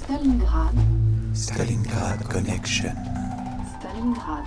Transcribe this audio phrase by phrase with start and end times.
[0.00, 0.76] Stalingrad,
[1.44, 2.96] Stalingrad Connection.
[3.72, 4.46] Stalingrad.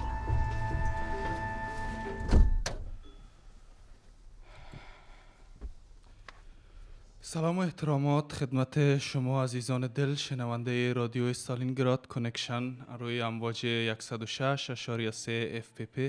[7.21, 13.65] سلام و احترامات خدمت شما عزیزان دل شنونده رادیو استالینگراد کنکشن روی امواج
[13.99, 15.99] 106.3 FPP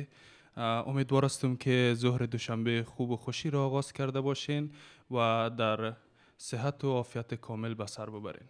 [0.86, 4.70] امیدوار هستم که ظهر دوشنبه خوب و خوشی را آغاز کرده باشین
[5.10, 5.92] و در
[6.38, 8.48] صحت و عافیت کامل به سر ببرین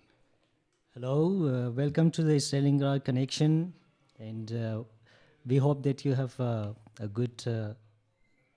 [0.98, 3.74] Hello, uh, welcome to the Stalingrad Connection,
[4.18, 4.82] and uh,
[5.46, 7.74] we hope that you have uh, a good uh,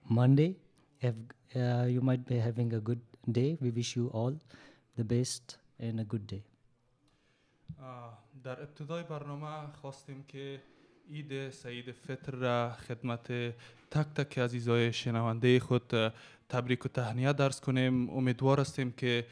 [0.07, 0.55] Monday.
[1.01, 1.17] Have,
[1.53, 3.57] uh, you might be having a good day.
[3.59, 4.33] We wish you all
[4.95, 6.43] the best and a good day.
[7.77, 7.83] Uh,
[8.43, 10.61] در ابتدای برنامه خواستیم که
[11.11, 13.27] عید سعید فطر را خدمت
[13.91, 15.93] تک تک عزیزای شنونده خود
[16.49, 19.25] تبریک و تهنیه درس کنیم امیدوار هستیم که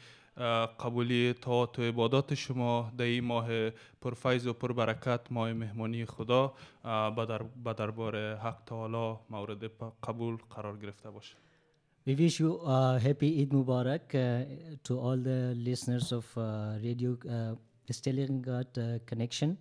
[0.78, 6.52] قبولی طاعت و عبادات شما در این ماه پرفیض و پربرکت ماه مهمانی خدا
[7.16, 9.64] به در- به دربار حق تعالی مورد
[10.02, 11.36] قبول قرار گرفته باشه
[12.08, 14.44] We wish you a happy Eid Mubarak uh,
[14.84, 16.42] to all the listeners of uh,
[16.82, 17.54] Radio uh,
[17.98, 19.58] Stalingrad uh, connection.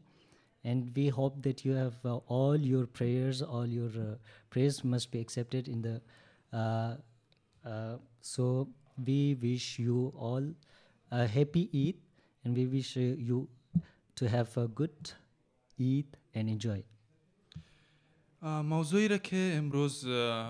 [0.63, 4.15] And we hope that you have uh, all your prayers, all your uh,
[4.49, 5.95] prayers must be accepted in the.
[6.53, 6.95] Uh,
[7.71, 8.69] uh, so
[9.05, 10.45] we wish you all
[11.11, 11.95] a happy Eid,
[12.43, 13.47] and we wish you
[14.15, 15.13] to have a good
[15.79, 16.83] Eid and enjoy.
[18.43, 20.05] موضوعی را که امروز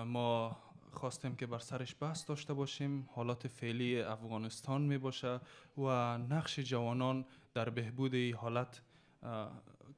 [0.06, 0.56] ما
[0.92, 5.40] خواستیم که بر سرش بحث داشته باشیم حالات فعلی افغانستان می باشه
[5.78, 7.24] و نقش جوانان
[7.54, 8.82] در بهبود حالت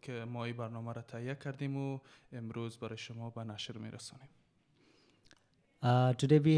[0.03, 1.99] که ما این برنامه را تهیه کردیم و
[2.33, 4.29] امروز برای شما به نشر می رسانیم
[5.83, 6.57] Uh, today we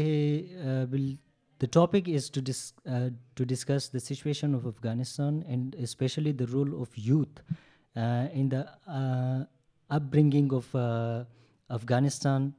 [0.59, 1.32] uh, will.
[1.63, 6.45] The topic is to dis- uh, to discuss the situation of Afghanistan and especially the
[6.47, 7.39] role of youth
[7.95, 9.45] uh, in the uh,
[9.89, 11.23] upbringing of uh,
[11.71, 12.53] Afghanistan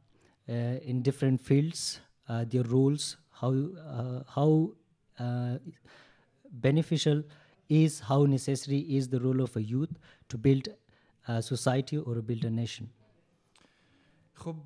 [0.49, 0.53] uh,
[0.91, 2.01] in different fields,
[2.31, 3.53] uh, their roles, how
[4.37, 4.73] how
[6.69, 7.23] beneficial
[7.69, 9.99] is, how necessary is the role of a youth
[10.31, 10.69] to build
[11.29, 12.89] a society or build a nation.
[14.37, 14.57] خب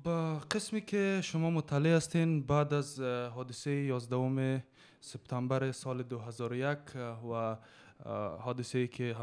[0.51, 4.63] قسمی که شما مطلع هستین بعد از حادثه 11
[5.01, 7.55] سپتامبر سال 2001 اه، و
[8.41, 9.15] حادثه که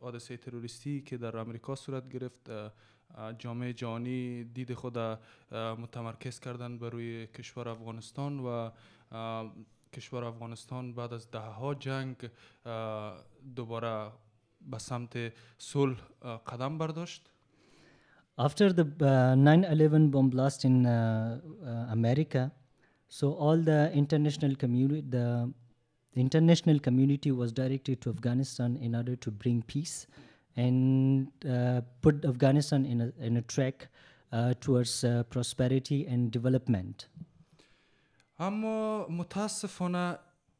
[0.00, 2.50] حادثه تروریستی که در امریکا صورت گرفت
[3.38, 4.98] جامعه جهانی دید خود
[5.52, 8.70] متمرکز کردن بر روی کشور افغانستان و
[9.92, 12.16] کشور افغانستان بعد از ده ها جنگ
[13.56, 14.12] دوباره
[14.60, 16.00] به سمت صلح
[16.46, 17.30] قدم برداشت.
[18.37, 22.51] After the uh, 9/11 bomb blast in uh, uh, America,
[23.07, 25.51] so all the international community, the,
[26.13, 30.07] the international community was directed to Afghanistan in order to bring peace
[30.55, 33.87] and uh, put Afghanistan in a in a track
[34.31, 37.07] uh, towards uh, prosperity and development.
[38.39, 40.17] اما متاسفانه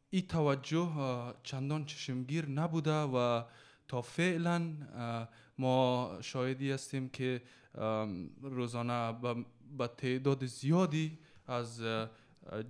[0.10, 3.44] این توجه اه، چندان چشمگیر نبوده و
[3.88, 4.62] تا فعلا
[4.96, 7.65] اه، ما شاهدی هستیم که ام،
[8.44, 9.46] روزانه به-
[9.78, 11.18] به تعداد زیادی
[11.48, 12.10] از اه،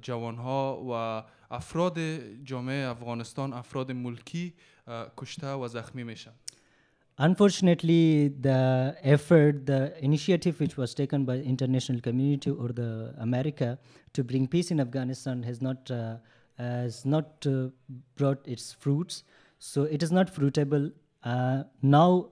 [0.02, 0.92] جوانها و
[1.54, 1.98] افراد
[2.44, 4.54] جامعه افغانستان افراد ملکی
[4.88, 6.32] اه، کشته و زخمی میشن
[7.20, 13.78] Unfortunately, the effort, the initiative which was taken by the international community or the America
[14.14, 16.18] to bring peace in Afghanistan has not uh,
[16.58, 17.70] has not uh,
[18.18, 19.24] brought its fruits.
[19.60, 20.86] So it is not fruitable.
[21.24, 21.64] Uh,
[21.98, 22.30] now,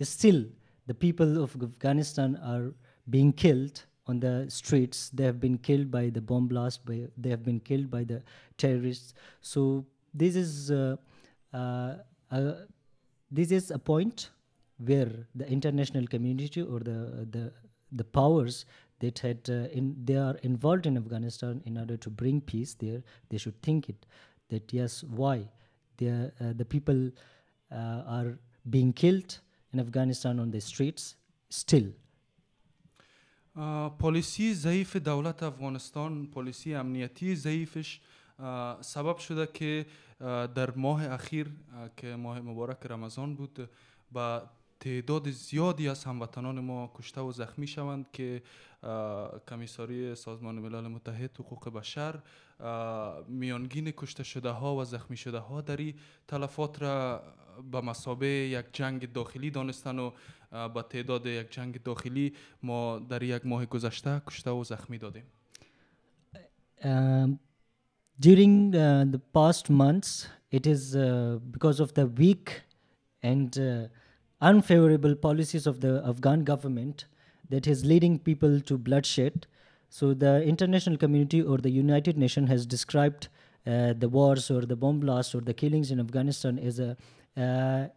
[0.00, 0.40] still,
[0.87, 2.73] the people of Afghanistan are
[3.09, 5.09] being killed on the streets.
[5.09, 6.85] They have been killed by the bomb blast.
[6.85, 8.21] By they have been killed by the
[8.57, 9.13] terrorists.
[9.41, 10.71] So this is.
[10.71, 10.97] Uh,
[11.53, 11.95] uh,
[12.31, 12.53] uh,
[13.31, 14.29] this is a point
[14.77, 17.51] where the international community or the the
[17.91, 18.65] the powers
[18.99, 23.01] that had uh, in they are involved in Afghanistan in order to bring peace there
[23.29, 24.05] they should think it
[24.49, 25.47] that yes why
[25.97, 27.09] they uh, the people
[27.71, 28.37] uh, are
[28.69, 29.39] being killed
[29.75, 31.15] in Afghanistan on the streets
[31.49, 31.87] still.
[33.99, 38.01] پالیسی ضعیف دولت افغانستان پالیسی امنیتی ضعیفش
[38.39, 39.85] آه، سبب شده که
[40.21, 41.51] آه، در ماه اخیر
[41.97, 43.69] که ماه مبارک رمضان بود
[44.11, 44.43] با
[44.79, 48.41] تعداد زیادی از هموطنان ما کشته و زخمی شوند که
[49.49, 52.19] کمیساری سازمان ملل متحد حقوق بشر
[53.27, 55.93] میانگین کشته شده ها و زخمی شده ها در این
[56.27, 57.23] تلفات را
[57.71, 60.11] به مسابه یک جنگ داخلی دانستن و
[60.51, 62.33] با تعداد یک جنگ داخلی
[62.63, 65.23] ما در یک ماه گذشته کشته و زخمی دادیم.
[68.19, 72.61] during uh, the past months, it is uh, because of the weak
[73.23, 73.87] and uh,
[74.45, 77.05] unfavorable policies of the Afghan government
[77.49, 79.47] that is leading people to bloodshed.
[79.89, 83.27] So the international community or the United Nations has described
[83.65, 86.95] uh, the wars or the bomb blasts or the killings in Afghanistan as a
[87.35, 87.87] uh,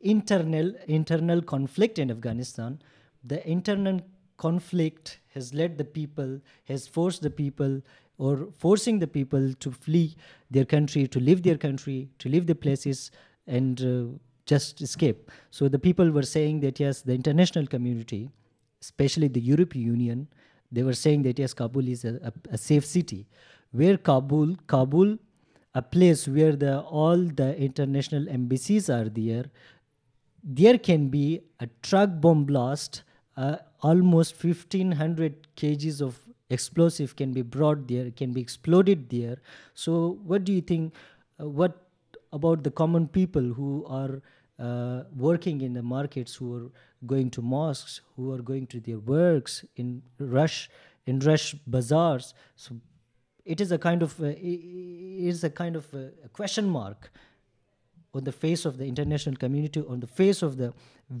[0.00, 2.80] internal internal conflict in Afghanistan.
[3.22, 4.00] The internal
[4.38, 7.82] conflict has led the people, has forced the people,
[8.16, 10.16] or forcing the people to flee
[10.50, 13.10] their country, to leave their country, to leave the places,
[13.46, 14.18] and uh,
[14.50, 15.30] just escape.
[15.50, 18.20] So the people were saying that yes, the international community,
[18.82, 20.28] especially the European Union,
[20.72, 23.26] they were saying that yes, Kabul is a, a, a safe city.
[23.72, 25.18] Where Kabul, Kabul,
[25.74, 29.44] a place where the all the international embassies are there,
[30.42, 33.02] there can be a truck bomb blast
[33.36, 36.20] uh, almost 1500 kgs of
[36.50, 39.36] explosive can be brought there can be exploded there
[39.74, 40.94] so what do you think
[41.40, 41.78] uh, what
[42.32, 44.20] about the common people who are
[44.59, 46.67] uh, working in the markets who are
[47.13, 49.87] going to mosques who are going to their works in
[50.37, 50.69] rush
[51.09, 52.69] in rush bazaars so
[53.53, 56.65] it is a kind of uh, i- i- is a kind of uh, a question
[56.79, 57.11] mark
[58.17, 60.69] on the face of the international community, on the face of the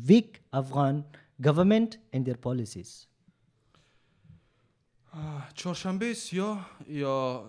[0.09, 1.03] weak Afghan
[1.41, 2.91] government and their policies.
[5.13, 7.43] آه، چهارشنبه سیاه یا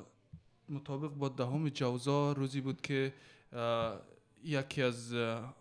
[0.69, 3.13] مطابق با دهم جوزا روزی بود که
[3.53, 4.01] آه،
[4.44, 5.14] یکی از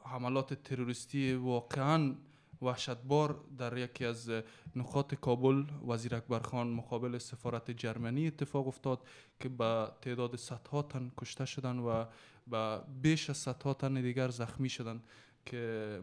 [0.05, 2.15] حملات تروریستی واقعا
[2.63, 4.31] وحشتبار در یکی از
[4.77, 9.07] نقاط کابل وزیر اکبر خان مقابل سفارت جرمنی اتفاق افتاد
[9.41, 12.05] که با تعداد صدها تن کشته شدن و
[12.47, 15.03] با بیش از صدها تن دیگر زخمی شدن
[15.47, 16.03] که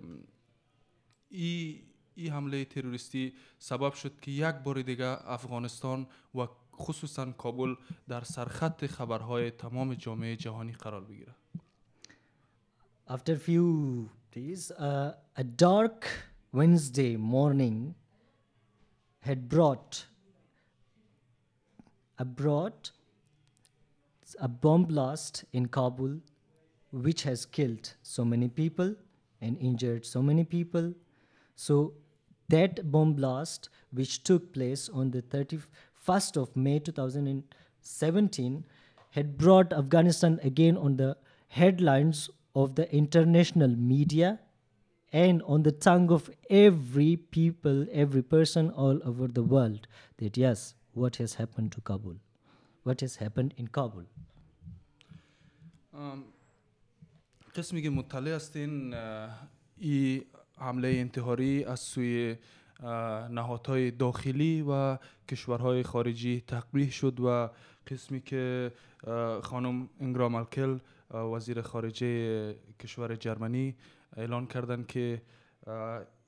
[1.29, 1.83] ای
[2.15, 7.75] ای حمله تروریستی سبب شد که یک بار دیگه افغانستان و خصوصا کابل
[8.07, 11.35] در سرخط خبرهای تمام جامعه جهانی قرار بگیره
[13.09, 16.09] After a few days, uh, a dark
[16.51, 17.95] Wednesday morning
[19.21, 20.05] had brought
[22.25, 22.91] brought
[24.41, 26.19] a bomb blast in Kabul,
[26.91, 28.95] which has killed so many people
[29.39, 30.93] and injured so many people.
[31.55, 31.93] So
[32.49, 38.65] that bomb blast, which took place on the 31st of May 2017,
[39.11, 41.15] had brought Afghanistan again on the
[41.47, 44.38] headlines of the international media
[45.12, 49.86] and on the tongue of every people, every person all over the world
[50.18, 52.16] that yes, what has happened to Kabul?
[52.84, 54.04] What has happened in Kabul?
[55.94, 56.24] ام،
[57.56, 59.30] قسمی که مطلع هستین اه،
[59.78, 60.22] ای
[60.58, 62.36] حمله انتحاری از سوی
[62.80, 64.98] اه، نهادهای داخلی و
[65.28, 67.50] کشورهای خارجی تقبیح شد و
[67.86, 68.72] قسمی که
[69.06, 70.78] اه، خانم انگرا مالکل اه،
[71.11, 73.75] وزیر خارجه کشور جرمنی
[74.17, 75.21] اعلان کردند که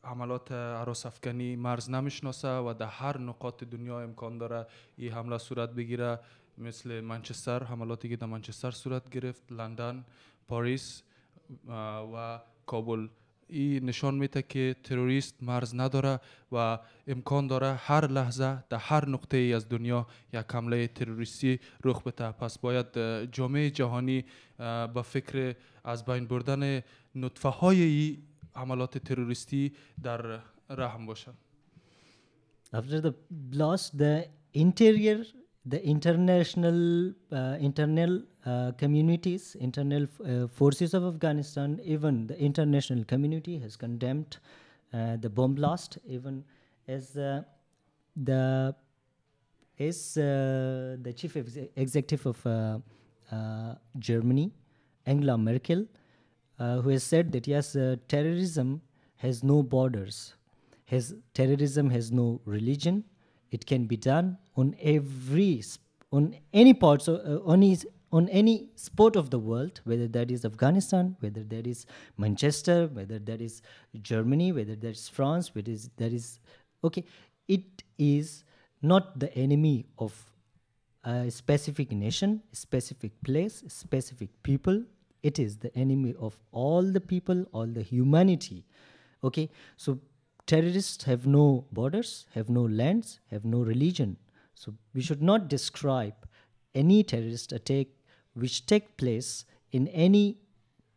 [0.03, 4.67] حملات عراس افغانی مرز نمی‌شناسه و در هر نقاط دنیا امکان داره
[4.98, 6.19] این حمله صورت بگیره
[6.57, 10.05] مثل منچستر حملاتی که در منچستر صورت گرفت لندن
[10.48, 11.03] پاریس
[12.13, 13.07] و کابل.
[13.50, 16.20] این نشان میده که تروریست مرز نداره
[16.51, 22.03] و امکان داره هر لحظه در هر نقطه ای از دنیا یک حمله تروریستی رخ
[22.03, 22.32] بده.
[22.32, 22.98] پس باید
[23.32, 24.25] جامعه جهانی
[24.94, 26.82] به فکر از بین بردن
[27.15, 28.18] نطفه های این
[28.56, 30.39] حملات تروریستی در
[30.70, 31.38] رحم باشند
[32.72, 33.13] After the
[33.51, 35.25] blast, the interior,
[35.65, 43.59] the international, uh, internal uh, communities, internal uh, forces of Afghanistan, even the international community
[43.59, 44.37] has condemned
[44.93, 46.43] uh, the bomb blast, even
[46.87, 47.43] as uh,
[48.15, 48.73] the
[49.77, 52.81] is uh, the chief ex- executive of
[53.97, 54.51] Germany,
[55.05, 55.85] Angela Merkel,
[56.57, 58.81] who has said that yes, terrorism
[59.17, 60.33] has no borders.
[60.85, 63.03] Has terrorism has no religion.
[63.51, 65.63] It can be done on every
[66.11, 70.31] on any parts of, uh, on is on any spot of the world, whether that
[70.31, 71.85] is Afghanistan, whether that is
[72.17, 73.61] Manchester, whether that is
[74.01, 76.39] Germany, whether that is France, whether that is
[76.83, 77.03] okay.
[77.47, 78.43] It is
[78.81, 80.13] not the enemy of
[81.03, 84.83] a specific nation, specific place, specific people.
[85.21, 88.65] It is the enemy of all the people, all the humanity.
[89.23, 89.99] Okay, so
[90.47, 94.17] terrorists have no borders, have no lands, have no religion.
[94.59, 96.15] So we should not describe
[96.75, 97.87] any terrorist attack
[98.33, 100.37] which take place in any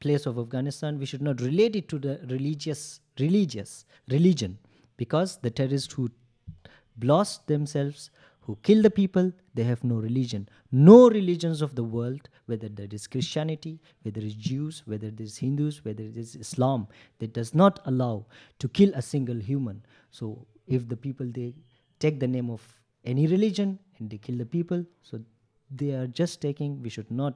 [0.00, 0.98] place of Afghanistan.
[0.98, 4.58] We should not relate it to the religious religious religion
[4.96, 6.10] because the terrorists who
[6.96, 10.48] blast themselves, who kill the people, they have no religion.
[10.72, 15.20] No religions of the world, whether that is Christianity, whether it is Jews, whether it
[15.20, 16.88] is Hindus, whether it is Islam,
[17.20, 18.26] that does not allow
[18.58, 19.84] to kill a single human.
[20.10, 21.54] So if the people they
[22.00, 25.19] take the name of any religion and they kill the people, so
[25.71, 26.81] they are just taking.
[26.81, 27.33] We should not,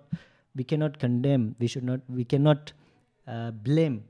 [0.55, 1.55] we cannot condemn.
[1.59, 2.73] We should not, we cannot
[3.27, 4.03] uh, blame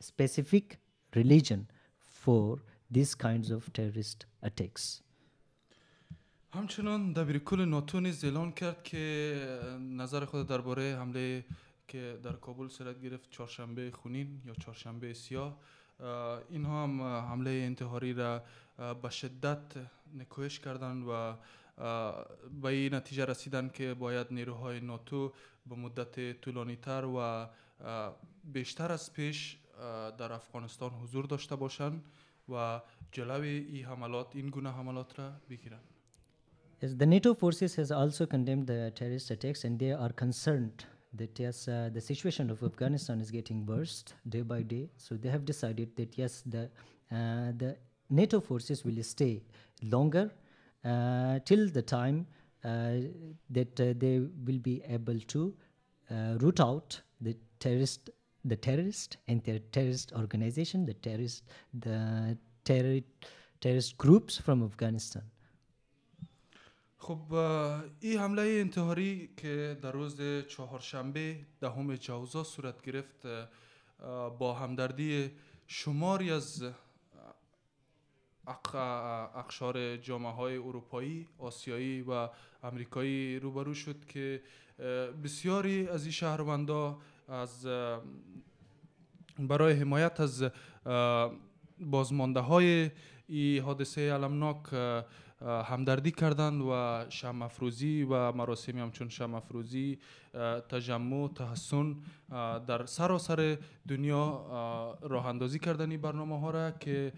[0.00, 0.78] specific
[1.14, 1.68] religion
[1.98, 2.58] for
[2.90, 5.02] these kinds of terrorist attacks.
[6.52, 9.34] همچنان دبیر کل ناتو نیز اعلان کرد که
[9.96, 11.44] نظر خود درباره حمله
[11.88, 15.58] که در کابل صورت گرفت چهارشنبه خونین یا چهارشنبه سیاه اه،
[16.49, 18.43] اینها هم حمله انتحاری را
[19.01, 19.73] به شدت
[20.13, 21.35] نکوهش کردند و
[22.61, 25.33] به این نتیجه رسیدن که باید نیروهای ناتو
[25.65, 27.47] به مدت طولانی تر و
[28.43, 29.57] بیشتر از پیش
[30.17, 32.03] در افغانستان حضور داشته باشند
[32.49, 35.83] و جلوی این حملات این گونه حملات را بگیرند.
[36.81, 40.85] The NATO forces has also condemned the terrorist attacks, and they are concerned
[41.17, 44.89] that yes, uh, the situation of Afghanistan is getting worse day by day.
[44.97, 46.69] So they have decided that yes, the
[47.11, 47.77] uh, the
[48.09, 49.41] NATO forces will stay
[49.81, 50.31] longer
[50.83, 52.27] uh, till the time
[52.63, 52.97] uh,
[53.49, 55.53] that uh, they will be able to
[56.11, 58.09] uh, root out the terrorist,
[58.43, 61.43] the terrorist and their terrorist organization, the terrorist,
[61.79, 62.99] the terror,
[63.61, 65.23] terrorist groups from Afghanistan.
[67.05, 67.33] خب
[67.99, 73.27] این حمله انتحاری که در روز چهارشنبه دهم جوزا صورت گرفت
[74.39, 75.31] با همدردی
[75.67, 76.63] شماری از
[79.35, 82.29] اقشار جامعه های اروپایی، آسیایی و
[82.63, 84.41] امریکایی روبرو شد که
[85.23, 86.97] بسیاری از این شهروندان
[87.27, 87.65] از
[89.39, 90.45] برای حمایت از
[91.79, 92.91] بازمانده های
[93.27, 94.73] این حادثه علمناک
[95.41, 99.99] همدردی کردند و شم افروزی و مراسمی همچون شم افروزی
[100.69, 101.95] تجمع تحسن
[102.67, 103.57] در سراسر
[103.89, 107.13] دنیا اه، راه اندازی کردن برنامه ها را که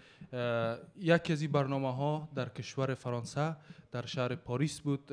[0.96, 3.56] یکی از این برنامه ها در کشور فرانسه
[3.92, 5.12] در شهر پاریس بود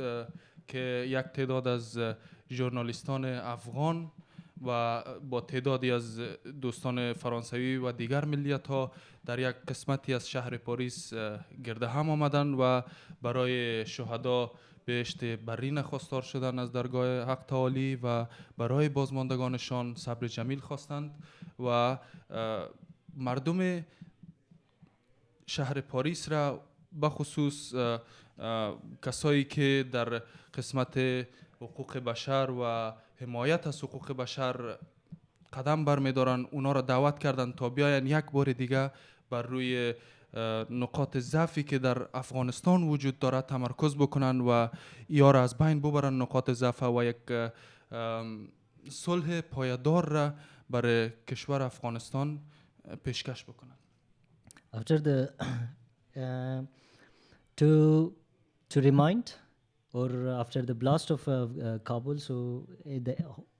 [0.68, 2.00] که یک تعداد از
[2.52, 4.12] ژورنالیستان افغان
[4.62, 6.20] و با تعدادی از
[6.62, 8.92] دوستان فرانسوی و دیگر ملیت ها
[9.26, 11.14] در یک قسمتی از شهر پاریس
[11.64, 12.84] گرده هم آمدند و
[13.22, 14.52] برای شهدا
[14.86, 18.26] بهشت برین خواستار شدن از درگاه حق تعالی و
[18.58, 21.24] برای بازماندگانشان صبر جمیل خواستند
[21.60, 21.98] و
[23.16, 23.86] مردم
[25.48, 26.62] شهر پاریس را
[27.02, 27.74] بخصوص
[29.02, 30.22] کسایی که در
[30.54, 30.98] قسمت
[31.62, 34.78] حقوق بشر و حمایت از حقوق بشر
[35.54, 36.46] قدم برمیدارن.
[36.52, 38.92] اونا را دعوت کردن تا بیاین یک بار دیگه
[39.30, 39.94] بر روی
[40.70, 44.68] نقاط ضعفی که در افغانستان وجود داره تمرکز بکنن و
[45.10, 47.52] یا را از بین ببرن نقاط ضعف و یک
[48.90, 50.34] صلح پایدار را
[50.70, 52.40] برای کشور افغانستان
[53.04, 53.76] پیشکش بکنن.
[54.74, 55.30] After the
[56.18, 56.62] uh,
[57.58, 58.12] to
[58.70, 58.82] to
[59.96, 63.16] or after the blast of uh, uh, Kabul, so uh, the,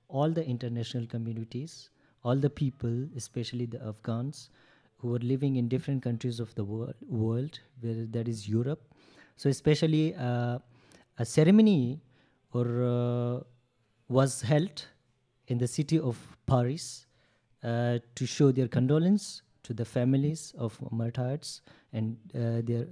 [0.08, 1.88] all the international communities,
[2.24, 4.50] all the people, especially the Afghans,
[4.98, 8.82] who were living in different countries of the world, world where that is Europe.
[9.38, 10.58] So especially uh,
[11.18, 12.00] a ceremony
[12.52, 13.40] or uh,
[14.08, 14.84] was held
[15.48, 17.06] in the city of Paris
[17.62, 21.62] uh, to show their condolence to the families of martyrs
[21.94, 22.86] and uh, their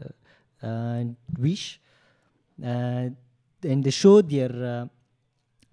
[1.39, 1.79] wish
[3.65, 4.87] and they show their uh,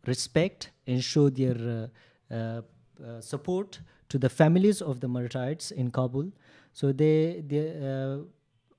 [0.08, 1.90] respect and show their
[2.32, 3.80] uh, uh, support
[4.10, 6.32] to the families of the martyrs in Kabul.
[6.74, 8.24] So they, they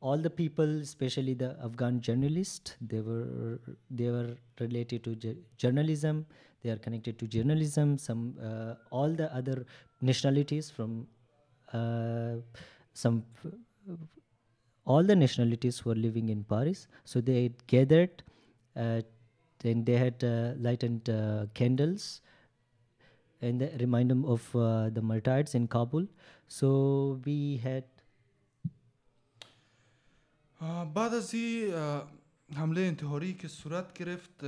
[0.01, 6.27] all the people, especially the Afghan journalists, they were they were related to journalism.
[6.63, 7.99] They are connected to journalism.
[7.99, 9.65] Some uh, all the other
[10.01, 11.07] nationalities from
[11.73, 12.35] uh,
[12.95, 13.25] some
[14.85, 16.89] all the nationalities were living in Paris.
[17.05, 18.23] So they gathered,
[18.75, 22.21] and they had uh, lighted uh, candles,
[23.41, 26.07] and they remind them of uh, the martyrs in Kabul.
[26.49, 27.85] So we had
[30.95, 31.75] بعد از این
[32.57, 34.45] حمله انتحاری که صورت گرفت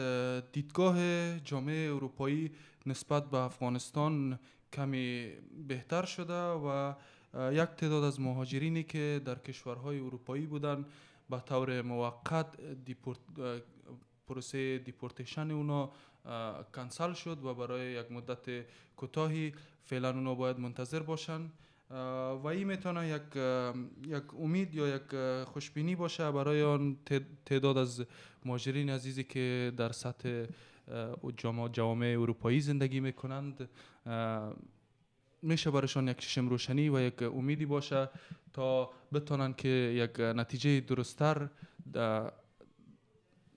[0.53, 0.97] دیدگاه
[1.39, 2.51] جامعه اروپایی
[2.87, 4.39] نسبت به افغانستان
[4.73, 5.31] کمی
[5.69, 6.95] بهتر شده و
[7.53, 10.85] یک تعداد از مهاجرینی که در کشورهای اروپایی بودن
[11.31, 12.47] به طور موقت
[12.85, 13.19] دیپورت
[14.29, 15.91] پروسه دیپورتیشن اونا
[16.75, 18.65] کنسل شد و برای یک مدت
[18.97, 19.53] کوتاهی
[19.85, 21.51] فعلا اونا باید منتظر باشن.
[21.91, 23.37] و این می‌تونه یک
[24.07, 28.05] یک امید یا یک خوشبینی باشه برای آن تعد- تعداد از
[28.45, 30.45] مهاجرین عزیزی که در سطح
[31.73, 33.69] جامعه اروپایی زندگی می‌کنند.
[35.43, 38.09] میشه برایشان یک چشم روشنی و یک امیدی باشه
[38.53, 41.49] تا بتونن که یک نتیجه درستتر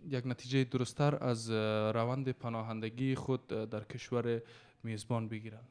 [0.10, 1.50] یک نتیجه درستتر از
[1.96, 4.42] روند پناهندگی خود در کشور
[4.84, 5.62] میزبان بگیرن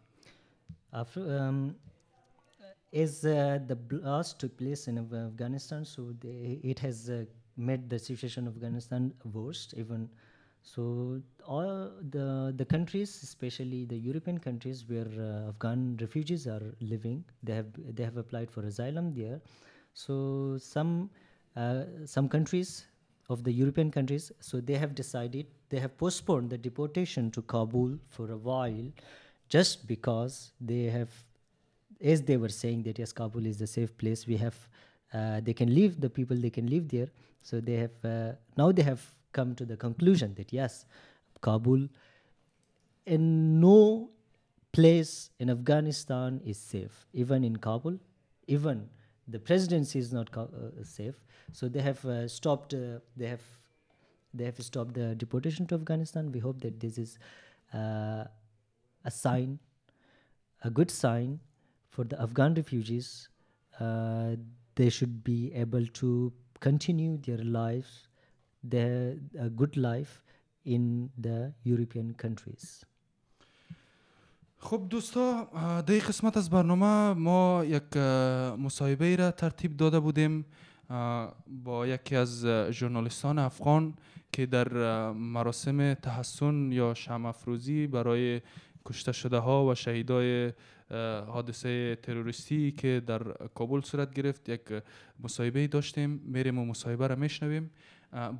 [0.93, 1.75] after um,
[2.93, 7.25] as uh, the blast took place in Af- Afghanistan, so they, it has uh,
[7.57, 9.75] made the situation of Afghanistan worse.
[9.77, 10.09] Even
[10.63, 17.25] so, all the the countries, especially the European countries where uh, Afghan refugees are living,
[17.43, 19.41] they have they have applied for asylum there.
[19.95, 21.11] So some
[21.57, 22.87] uh, some countries
[23.29, 27.99] of the European countries, so they have decided they have postponed the deportation to Kabul
[28.09, 28.93] for a while,
[29.49, 31.11] just because they have
[32.01, 34.57] as they were saying that yes kabul is a safe place we have
[35.15, 37.09] uh, they can leave the people they can live there.
[37.43, 40.85] So they have uh, now they have come to the conclusion that yes
[41.41, 41.89] kabul
[43.07, 44.11] in no
[44.73, 47.99] place in afghanistan is safe even in kabul
[48.47, 48.89] even
[49.29, 50.47] the presidency is not uh,
[50.83, 51.15] safe
[51.53, 53.43] so they have uh, stopped uh, they have
[54.35, 57.19] they have stopped the deportation to afghanistan we hope that this is
[57.73, 59.59] a sign
[60.63, 61.39] a good sign
[61.91, 63.29] for the Afghan refugees.
[63.79, 68.09] They should be able to continue their lives,
[68.63, 69.15] their
[69.57, 70.23] good life
[70.65, 72.85] in the European countries.
[74.67, 75.45] خب دوستا
[75.87, 77.97] در قسمت از برنامه ما یک
[78.59, 80.45] مصاحبه را ترتیب داده بودیم
[81.65, 83.95] با یکی از ژورنالیستان افغان
[84.33, 84.69] که در
[85.13, 88.41] مراسم تحسن یا شمع افروزی برای
[88.85, 90.53] کشته شده ها و شهیدای
[91.27, 93.23] حادثه تروریستی که در
[93.55, 94.61] کابل صورت گرفت یک
[95.21, 96.11] مصاحبه داشتیم.
[96.25, 97.71] میریم و مصاحبه را میشنویم.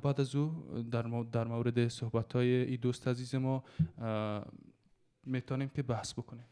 [0.03, 0.51] بعد از او
[0.91, 3.63] در, مو- در مورد صحبت های ای دوست عزیز ما
[5.26, 6.44] میتونیم که بحث بکنیم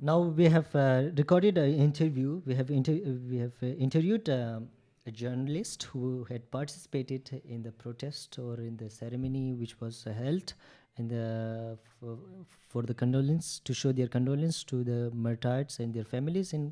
[0.00, 2.30] Now we have uh, recorded an interview.
[2.48, 4.68] We have inter- uh, we have uh, interviewed um,
[5.10, 10.12] a journalist who had participated in the protest or in the ceremony which was uh,
[10.22, 10.48] held
[10.98, 11.26] in the
[11.96, 12.12] for,
[12.70, 16.64] for the condolence to show their condolence to the martyrs and their families in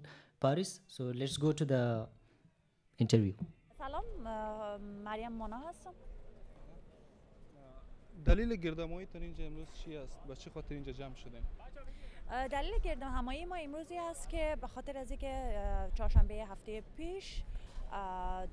[0.45, 0.71] Paris.
[0.95, 1.83] So let's go to the
[3.05, 3.35] interview.
[3.79, 5.93] سلام اه، مریم مونا هستم
[8.26, 11.42] دلیل گردماییتون اینجا امروز چی است؟ به چه خاطر اینجا جمع شدین؟
[12.32, 15.56] اه، دلیل گردم همایی ما امروزی است که به خاطر از اینکه
[15.96, 17.44] چهارشنبه هفته پیش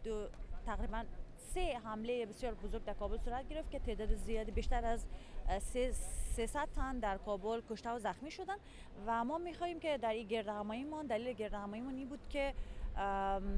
[0.04, 0.26] دو
[0.66, 1.04] تقریبا
[1.36, 5.06] سه حمله بسیار بزرگ در کابل صورت گرفت که تعداد زیادی بیشتر از
[5.48, 8.56] اه، سه- 300 تن در کابل کشته و زخمی شدن
[9.06, 12.54] و ما می‌خواهیم که در این گرد هماییمان دلیل گرد هماییمان این بود که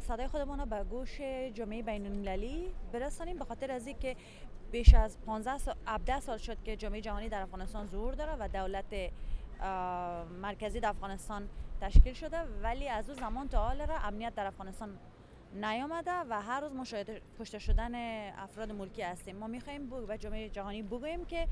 [0.00, 1.20] صدای خودمان را به گوش
[1.54, 4.16] جامعه بین المللی برسانیم به خاطر از اینکه
[4.70, 8.48] بیش از 15 سال 17 سال شد که جامعه جهانی در افغانستان ظهور داره و
[8.48, 9.12] دولت
[10.42, 11.48] مرکزی در افغانستان
[11.80, 12.38] تشکیل شده.
[12.62, 14.98] ولی از او زمان تا حال را امنیت در افغانستان
[15.54, 17.94] نیامده و هر روز مشاهده کشته شدن
[18.38, 19.36] افراد ملکی هستیم.
[19.36, 21.48] ما می‌خوایم و جامعه جهانی بگوییم که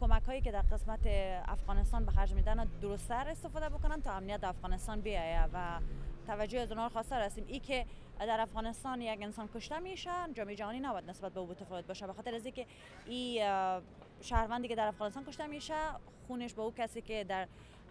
[0.00, 1.06] کمک هایی که در قسمت
[1.48, 5.80] افغانستان به خرج میدن درستتر استفاده بکنن تا امنیت افغانستان بیایه و
[6.26, 7.44] توجه از اونها خواسته هستیم.
[7.46, 7.86] ای که
[8.20, 12.06] در افغانستان یک انسان کشته میشه جامعه جهانی نباید نسبت به او متفاوت باشه.
[12.06, 12.66] به خاطر از اینکه
[13.06, 13.42] این
[14.20, 15.74] شهروندی که در افغانستان کشته میشه
[16.26, 17.48] خونش به او کسی که در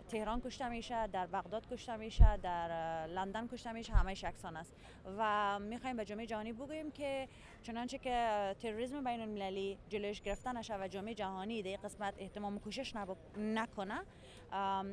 [0.10, 2.68] تهران کشته میشه در بغداد کشته میشه در
[3.08, 4.74] لندن کشته میشه همه یکسان است.
[5.18, 7.28] و می‌خوایم به جامعه جهانی بگوییم که
[7.64, 12.94] چنانچه که تروریسم بین المللی جلوش گرفته نشه و جامعه جهانی در قسمت احتمام کوشش
[13.38, 14.02] نکنه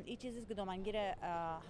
[0.05, 0.97] این چیزی که دامنگیر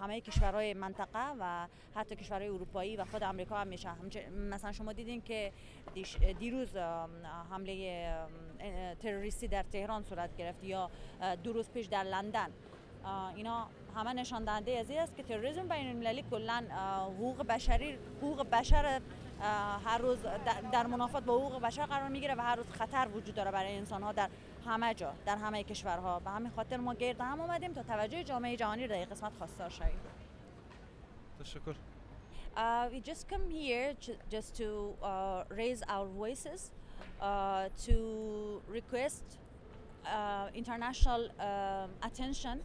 [0.00, 3.90] همه کشورهای منطقه و حتی کشورهای اروپایی و خود آمریکا هم میشه.
[4.30, 5.52] مثلا شما دیدین که
[6.38, 6.76] دیروز
[7.50, 8.16] حمله
[9.00, 10.90] تروریستی در تهران صورت گرفت یا
[11.42, 12.48] دو روز پیش در لندن.
[13.36, 16.64] اینا همه نشان دهنده از است که تروریسم بین المللی کلا
[17.18, 19.00] حقوق بشری حقوق بشر
[19.84, 20.18] هر روز
[20.72, 24.02] در منافات با حقوق بشر قرار می‌گیره و هر روز خطر وجود داره برای انسان
[24.02, 24.28] ها در
[24.66, 26.18] همه جا در همه کشورها.
[26.18, 30.00] به همین خاطر ما گرد هم اومدیم تا توجه جامعه جهانی در قسمت خواستار شویم.
[31.40, 31.74] تشکر.
[32.56, 33.94] Uh, we just come here
[34.28, 36.70] just to uh, raise our voices,
[37.20, 39.24] uh, to request
[40.04, 42.60] uh, international uh, attention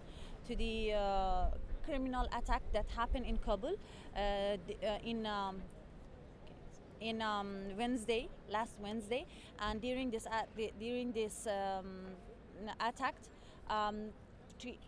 [0.48, 1.48] to the uh,
[1.86, 5.62] criminal attack that happened in Kabul uh, uh, in um,
[7.02, 9.26] in um, Wednesday, last Wednesday,
[9.60, 10.28] and during this
[10.80, 12.08] during this um,
[12.80, 13.16] attack,
[13.70, 14.10] um,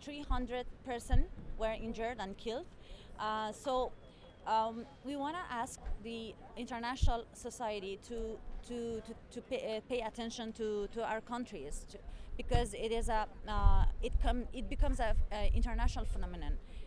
[0.02, 1.26] 300 person
[1.58, 2.66] were injured and killed.
[3.52, 3.92] so
[4.50, 10.02] um, we want to ask the international society to to to, to pay, uh, pay,
[10.02, 11.98] attention to, to our countries to,
[12.38, 16.79] because it is a uh, it come it becomes a, a international phenomenon, uh,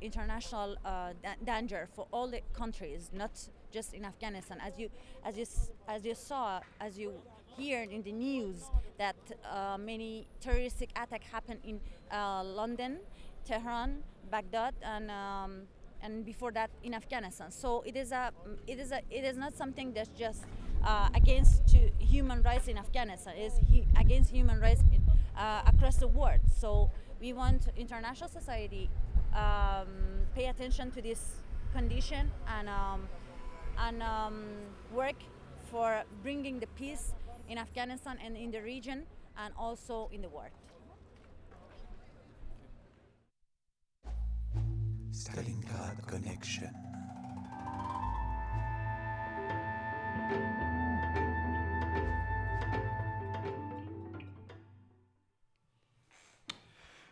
[0.00, 3.30] international uh, da danger for all the countries, not
[3.72, 4.58] just in Afghanistan.
[4.60, 4.90] As you
[5.24, 5.46] as you
[5.88, 7.12] as you saw as you
[7.56, 9.16] heard in the news that
[9.50, 11.80] uh, many terroristic attacks happened in
[12.12, 12.98] uh, London,
[13.44, 15.62] Tehran, Baghdad, and um,
[16.02, 17.50] and before that in Afghanistan.
[17.50, 18.32] So it is a
[18.66, 20.44] it is a it is not something that's just
[20.84, 21.62] uh, against
[21.98, 23.34] human rights in Afghanistan.
[23.36, 23.60] It is
[23.98, 25.02] against human rights in,
[25.36, 26.40] uh, across the world.
[26.56, 28.88] So we want international society
[29.38, 29.88] um,
[30.34, 33.08] pay attention to this condition and um,
[33.78, 34.44] and um,
[34.92, 35.16] work
[35.70, 37.14] for bringing the peace
[37.48, 39.06] in Afghanistan and in the region
[39.38, 40.50] and also in the world.
[45.12, 46.74] Stalingrad Connection.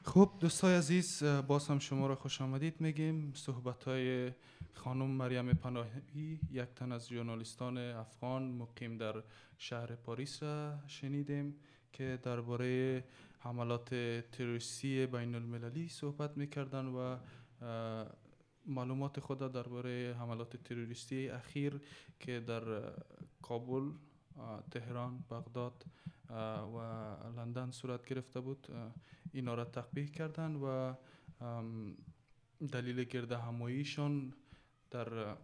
[0.07, 2.81] خب دوستای عزیز باز هم شما را خوش آمدید.
[2.81, 4.33] میگیم صحبت های
[4.75, 9.23] خانم مریم پناهی یک تن از ژورنالیستان افغان مقیم در
[9.59, 11.57] شهر پاریس را شنیدیم
[11.93, 13.05] که درباره
[13.39, 13.95] حملات
[14.33, 17.17] تروریستی بین المللی صحبت می‌کردن و
[18.67, 21.81] معلومات خود درباره حملات تروریستی اخیر
[22.21, 22.63] که در
[23.43, 23.91] کابل
[24.71, 25.85] تهران بغداد
[26.75, 26.79] و
[27.37, 28.69] لندن صورت گرفته بود.
[29.33, 30.95] اینا را تقبیح کردن و
[32.73, 34.33] دلیل گرد هماییشان
[34.91, 35.37] در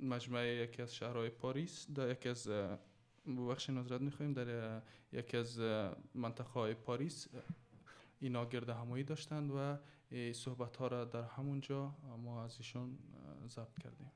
[0.00, 2.48] مجمع یکی از شهرهای پاریس در یکی از
[3.48, 4.82] بخش نظرت می‌خوایم در
[5.12, 5.58] یکی از
[6.14, 7.28] منطقه های پاریس
[8.20, 9.76] اینا گرد همایی داشتند و
[10.32, 12.98] صحبت ها را در همونجا ما از ایشون
[13.48, 14.10] ضبط کردیم.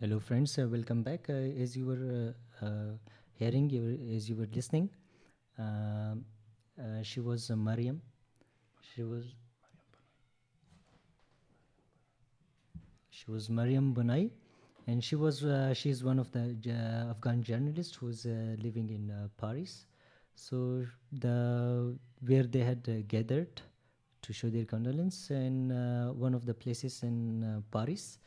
[0.00, 1.28] Hello friends, uh, welcome back.
[1.28, 2.32] Uh, as you were
[2.62, 2.92] uh,
[3.32, 4.88] hearing, you were, as you were listening,
[7.02, 8.00] she was Mariam.
[8.80, 9.24] She was
[13.10, 14.30] she was Mariam Panahi,
[14.86, 18.54] and she was uh, she is one of the uh, Afghan journalists who is uh,
[18.62, 19.86] living in Paris.
[20.36, 23.62] So the where they had gathered
[24.22, 25.70] to show their condolence in
[26.16, 28.20] one of the places in Paris.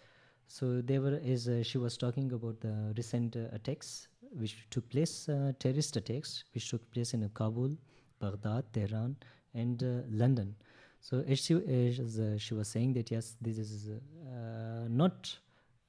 [0.51, 5.95] So they were as she was talking about the recent attacks which took place, terrorist
[5.95, 7.77] attacks which took place in Kabul,
[8.19, 9.15] Baghdad, Tehran,
[9.53, 10.53] and London.
[10.99, 15.33] So as she, as, uh, she was saying that yes, this is uh, not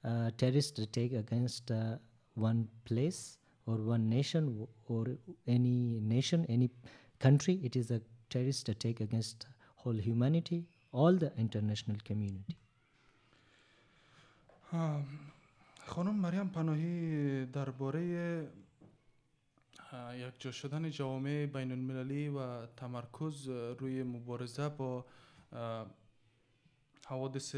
[0.05, 1.97] a terrorist attack against uh,
[2.35, 5.07] one place or one nation or
[5.45, 6.69] any nation, any
[7.19, 7.59] country.
[7.63, 9.45] It is a terrorist attack against
[9.75, 12.57] whole humanity, all the international community.
[15.85, 18.01] خانم مریم پناهی درباره
[20.13, 25.05] یک شدن جوامع بین المللی و تمرکز روی مبارزه با
[27.05, 27.55] حوادث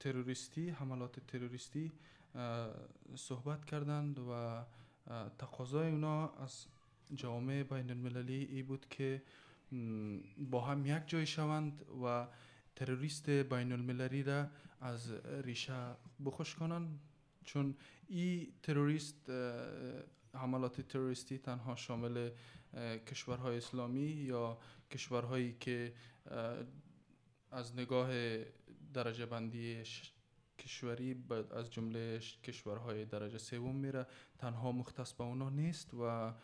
[0.00, 1.92] تروریستی حملات تروریستی
[3.14, 4.62] صحبت کردند و
[5.38, 6.66] تقاضای اونا از
[7.14, 9.22] جامعه بین المللی ای بود که
[10.50, 12.26] با هم یک جای شوند و
[12.76, 14.46] تروریست بین المللی را
[14.82, 17.00] از ریشه بخوش کنند
[17.44, 17.76] چون
[18.08, 19.30] این تروریست
[20.34, 22.30] حملات تروریستی تنها شامل
[23.06, 24.58] کشورهای اسلامی یا
[24.90, 25.94] کشورهایی که
[27.50, 28.08] از نگاه
[28.94, 29.82] درجه بندی
[30.58, 34.06] کشوری از جمله کشورهای درجه سوم میره
[34.38, 36.34] تنها مختص به اونا نیست و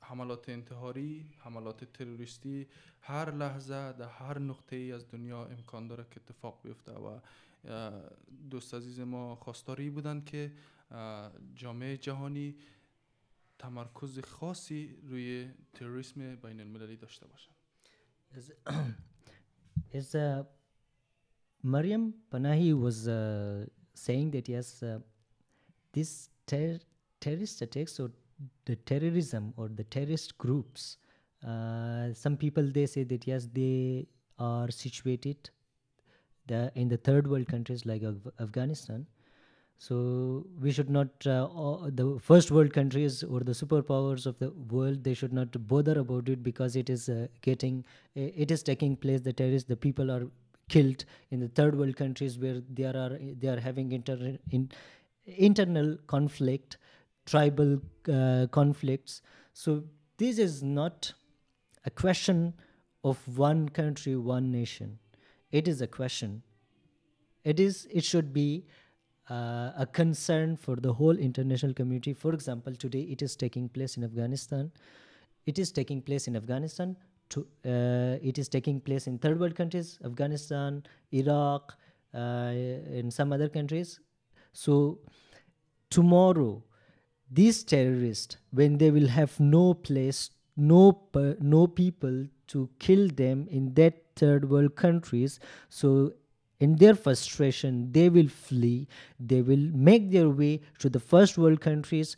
[0.00, 2.66] حملات انتحاری حملات تروریستی
[3.00, 7.18] هر لحظه در هر نقطه ای از دنیا امکان داره که اتفاق بیفته و
[8.50, 10.52] دوست عزیز ما خواستاری بودند که
[11.54, 12.56] جامعه جهانی
[13.58, 17.26] تمرکز خاصی روی تروریسم بین المللی داشته
[18.36, 18.50] As,
[19.94, 20.42] as uh,
[21.62, 24.98] Mariam Panahi was uh, saying that yes, uh,
[25.92, 26.80] this ter-
[27.20, 28.10] terrorist attacks or
[28.64, 30.98] the terrorism or the terrorist groups,
[31.46, 34.06] uh, some people they say that yes, they
[34.38, 35.50] are situated
[36.46, 39.06] the, in the third world countries like Af- Afghanistan.
[39.78, 41.46] So we should not uh,
[41.90, 46.30] the first world countries or the superpowers of the world they should not bother about
[46.30, 50.28] it because it is uh, getting it is taking place the terrorists the people are
[50.70, 54.70] killed in the third world countries where there are they are having inter- in,
[55.26, 56.78] internal conflict
[57.26, 57.80] tribal
[58.12, 59.20] uh, conflicts.
[59.52, 59.84] So
[60.16, 61.12] this is not
[61.84, 62.54] a question
[63.04, 64.98] of one country one nation.
[65.50, 66.42] It is a question.
[67.44, 68.66] It is it should be
[69.30, 72.14] uh, a concern for the whole international community.
[72.14, 74.72] For example today it is taking place in afghanistan.
[75.46, 76.96] It is taking place in afghanistan
[77.30, 81.76] to, uh, it is taking place in third world countries afghanistan iraq
[82.14, 82.18] uh,
[82.98, 84.00] and some other countries.
[84.52, 84.98] So
[85.90, 86.62] tomorrow
[87.30, 91.08] these terrorists when they will have no place no
[91.40, 95.38] no people to kill them in that third world countries.
[95.68, 96.14] So
[96.60, 98.88] in their frustration they will flee.
[99.20, 102.16] They will make their way to the first world countries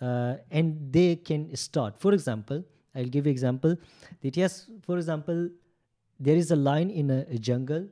[0.00, 2.00] uh, and they can start.
[2.00, 2.64] For example
[2.94, 3.76] i'll give you example.
[4.22, 5.48] That yes for example
[6.20, 7.88] there is a lion in a, a jungle.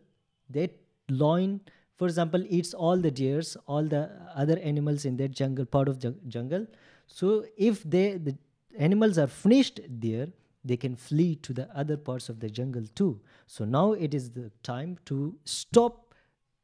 [0.50, 0.70] That
[1.11, 1.61] lion
[1.96, 6.02] for example eats all the deers all the other animals in that jungle part of
[6.02, 6.66] jung- jungle.
[7.07, 8.37] So if they the
[8.78, 10.28] animals are finished there
[10.64, 13.20] they can flee to the other parts of the jungle too.
[13.46, 16.14] So now it is the time to stop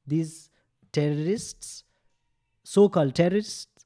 [0.06, 0.50] these
[0.92, 1.84] terrorists
[2.64, 3.84] so called terrorists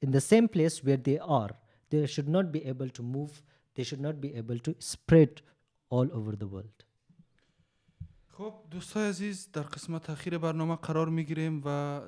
[0.00, 1.50] in the same place where they are.
[1.90, 3.42] They should not be able to move.
[3.74, 5.42] They should not be able to spread
[5.90, 6.77] all over the world
[8.38, 12.00] خب دوستای عزیز در قسمت اخیر برنامه قرار می‌گیریم و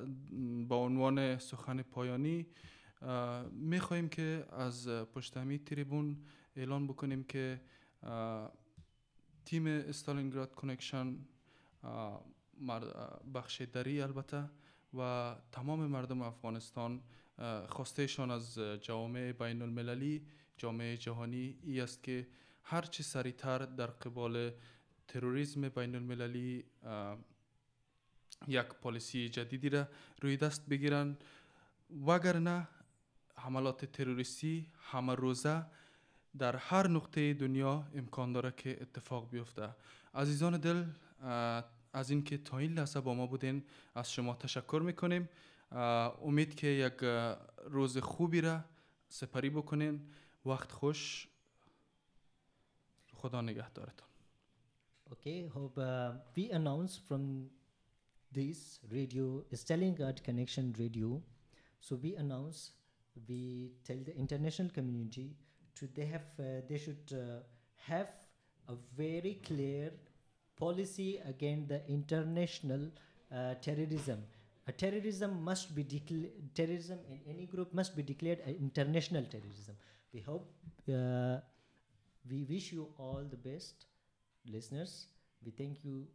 [0.67, 2.47] با عنوان سخن پایانی
[3.51, 6.17] می خواهیم که از پشت همی تریبون
[6.55, 7.61] اعلان بکنیم که
[9.45, 11.17] تیم استالینگراد کنکشن
[13.33, 14.49] بخش دری البته
[14.93, 17.01] و تمام مردم افغانستان
[17.67, 22.27] خواستهشان از جوامع بین المللی جامعه جهانی ای است که
[22.63, 24.51] هرچی سریعتر در قبال
[25.11, 26.65] تروریسم بین المللی
[28.47, 29.87] یک پالیسی جدیدی را
[30.21, 31.17] روی دست بگیرن.
[32.07, 32.67] وگرنه
[33.35, 35.65] حملات تروریستی همه روزه
[36.37, 39.69] در هر نقطه دنیا امکان داره که اتفاق بیفته.
[40.13, 40.85] عزیزان دل
[41.93, 43.63] از اینکه تا این لحظه با ما بودین
[43.95, 45.29] از شما تشکر می‌کنیم.
[46.21, 47.03] امید که یک
[47.65, 48.63] روز خوبی را
[49.09, 50.07] سپری بکنین.
[50.45, 51.27] وقت خوش.
[53.13, 54.10] خدا نگهدارتان
[55.11, 57.47] Okay, hope uh, we announce from
[58.31, 61.21] this radio, Stalingrad Connection Radio.
[61.81, 62.71] So we announce,
[63.27, 65.35] we tell the international community
[65.75, 67.41] to they have uh, they should uh,
[67.87, 68.07] have
[68.69, 69.91] a very clear
[70.55, 72.87] policy against the international
[73.35, 74.23] uh, terrorism.
[74.67, 75.83] A terrorism must be.
[76.55, 79.75] Terrorism in any group must be declared international terrorism.
[80.13, 80.53] We hope.
[80.87, 81.39] Uh,
[82.29, 83.87] we wish you all the best
[84.45, 85.07] listeners
[85.43, 86.07] we thank you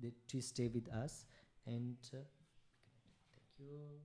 [0.00, 1.24] that to stay with us
[1.66, 2.18] and uh,
[3.34, 4.00] thank you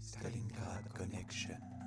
[0.00, 1.77] Stalingrad Connection.